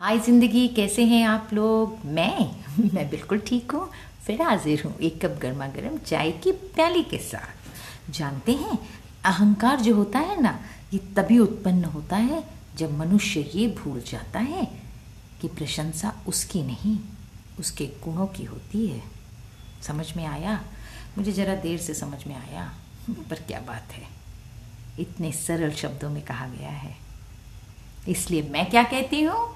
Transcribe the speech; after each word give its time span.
हाय 0.00 0.18
ज़िंदगी, 0.18 0.68
कैसे 0.68 1.04
हैं 1.04 1.26
आप 1.26 1.48
लोग? 1.52 2.04
मैं 2.04 2.54
मैं 2.94 3.10
बिल्कुल 3.10 3.38
ठीक 3.38 3.70
हूँ, 3.70 3.90
फिर 4.26 4.42
हाजिर 4.42 4.82
हूँ 4.82 4.98
एक 4.98 5.26
कप 5.26 5.38
गर्मा 5.42 5.66
गर्म 5.66 5.98
चाय 5.98 6.32
की 6.32 6.52
प्याली 6.52 7.02
के 7.02 7.18
साथ। 7.18 8.10
जानते 8.10 8.52
हैं, 8.52 8.78
अहंकार 9.24 9.80
जो 9.80 9.94
होता 9.94 10.18
है 10.18 10.42
ना, 10.42 10.60
ये 10.92 10.98
तभी 10.98 11.38
उत्पन्न 11.38 11.84
होता 11.84 12.16
है 12.16 12.44
जब 12.76 12.98
मनुष्य 12.98 13.40
ये 13.54 13.68
भूल 13.68 14.00
जाता 14.00 14.38
है 14.38 14.64
कि 15.40 15.48
प्रशंसा 15.48 16.22
उसकी 16.26 16.62
नहीं, 16.62 16.98
उसके 17.58 17.86
गुणों 17.86 18.26
की 18.26 18.44
होती 18.44 18.86
है। 18.86 19.02
समझ 19.82 20.16
में 20.16 20.26
आया? 20.26 20.64
मुझे 21.18 21.32
ज़रा 21.32 21.54
देर 21.54 21.78
से 21.78 21.94
समझ 21.94 22.26
में 22.26 22.36
आया, 22.36 22.72
पर 23.30 23.36
क्या 23.36 23.60
बात 23.60 23.92
है। 23.92 24.06
इतने 24.98 25.32
सरल 25.32 25.70
शब्दों 25.70 26.10
में 26.10 26.22
कहा 26.22 26.48
गया 26.48 26.70
है। 26.70 26.96
इसलिए 28.08 28.42
मैं 28.42 28.70
क्या 28.70 28.82
कहती 28.82 29.22
हूँ? 29.22 29.55